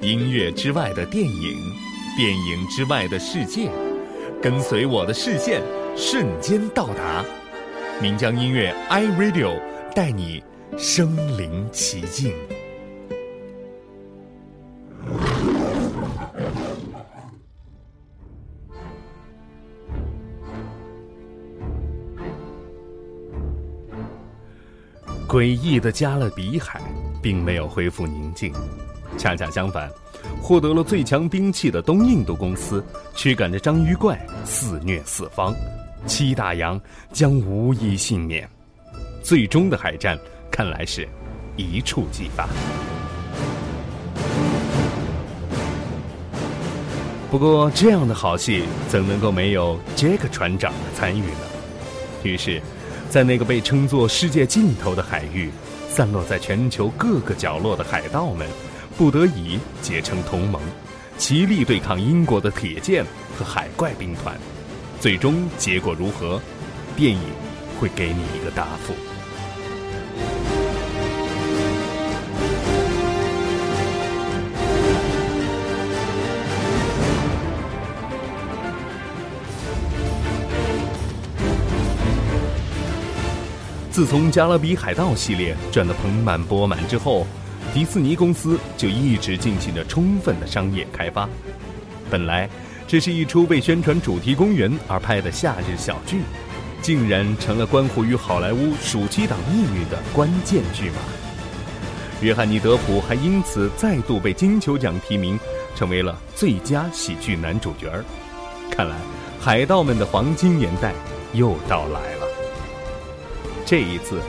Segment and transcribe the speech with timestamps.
[0.00, 1.58] 音乐之外的电影，
[2.16, 3.70] 电影之外的世界，
[4.40, 5.60] 跟随我的视线，
[5.94, 7.22] 瞬间到达。
[8.00, 9.60] 岷江音乐 iRadio
[9.94, 10.42] 带你
[10.78, 12.32] 身临其境。
[25.28, 26.80] 诡异的加勒比海
[27.20, 28.50] 并没有恢复宁静，
[29.18, 29.86] 恰恰相反，
[30.40, 32.82] 获得了最强兵器的东印度公司
[33.14, 35.54] 驱赶着章鱼怪肆虐四方，
[36.06, 36.80] 七大洋
[37.12, 38.48] 将无一幸免。
[39.22, 40.18] 最终的海战
[40.50, 41.06] 看来是
[41.58, 42.48] 一触即发。
[47.30, 51.40] 不过，这样的好戏怎能够没有杰克船长的参与呢？
[52.22, 52.62] 于是。
[53.10, 55.50] 在那个被称作世界尽头的海域，
[55.88, 58.46] 散落在全球各个角落的海盗们，
[58.98, 60.60] 不得已结成同盟，
[61.16, 63.04] 齐力对抗英国的铁剑
[63.38, 64.36] 和海怪兵团。
[65.00, 66.40] 最终结果如何？
[66.96, 67.20] 电影
[67.80, 68.92] 会给你一个答复。
[83.98, 87.26] 自从《加勒比海盗》系列赚得盆满钵满之后，
[87.74, 91.28] 迪士尼公司就一直进行着充分的商业开发。
[92.08, 92.48] 本来
[92.86, 96.20] 这是一出为宣传主题公园而拍的夏日小剧，
[96.80, 100.98] 竟然成了关乎于好莱坞暑期档命运的关键剧码。
[102.20, 105.36] 约翰尼·德普还因此再度被金球奖提名，
[105.74, 107.90] 成为了最佳喜剧男主角。
[108.70, 108.94] 看来，
[109.40, 110.92] 海盗们的黄金年代
[111.32, 112.27] 又到来了。
[113.68, 114.22] 这一次，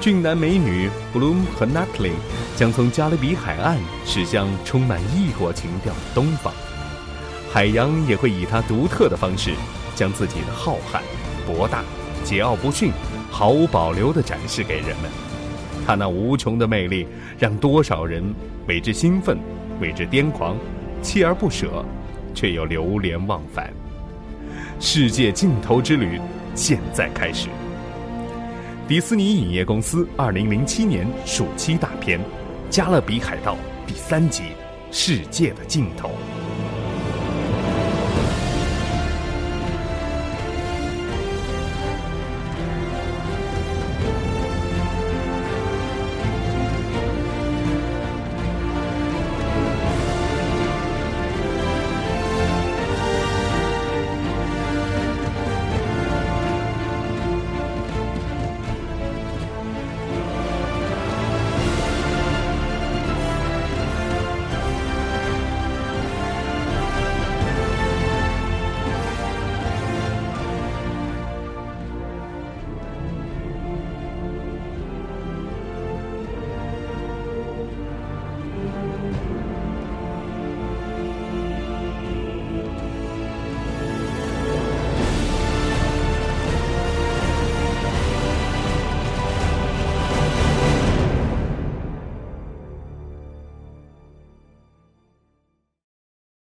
[0.00, 2.12] 俊男美女 Bloom 和 Natalie
[2.54, 6.54] 将从加勒比海岸驶向充满异国情调的东方，
[7.52, 9.50] 海洋也会以它独特的方式，
[9.96, 11.00] 将自己的浩瀚、
[11.44, 11.82] 博大、
[12.24, 12.92] 桀骜不驯，
[13.32, 15.10] 毫无保留地展示给人们。
[15.84, 18.22] 它那无穷的魅力，让多少人
[18.68, 19.36] 为之兴奋，
[19.80, 20.56] 为之癫狂，
[21.02, 21.84] 锲而不舍，
[22.32, 23.72] 却又流连忘返。
[24.78, 26.20] 世界尽头之旅，
[26.54, 27.48] 现在开始。
[28.86, 32.20] 迪士尼影业公司二零零七年暑期大片
[32.68, 33.54] 《加勒比海盗》
[33.86, 34.42] 第三集
[34.90, 36.10] 《世界的尽头》。